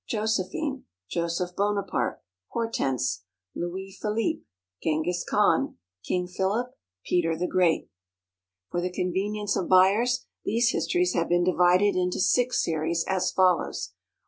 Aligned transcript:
Josephine. 0.09 0.85
Joseph 1.11 1.55
Bonaparte. 1.55 2.23
Hortense. 2.47 3.21
Louis 3.53 3.95
Philippe. 4.01 4.41
Genghis 4.83 5.23
Khan. 5.23 5.77
King 6.03 6.25
Philip. 6.25 6.75
Peter 7.05 7.37
the 7.37 7.45
Great. 7.45 7.87
For 8.71 8.81
the 8.81 8.91
convenience 8.91 9.55
of 9.55 9.69
buyers, 9.69 10.25
these 10.43 10.69
Histories 10.71 11.13
have 11.13 11.29
been 11.29 11.43
divided 11.43 11.95
into 11.95 12.19
Six 12.19 12.63
Series, 12.63 13.05
as 13.07 13.31
follows: 13.31 13.91
I. 13.93 13.93